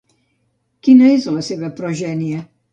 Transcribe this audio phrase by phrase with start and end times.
[0.87, 2.45] Quina és la seva progènie?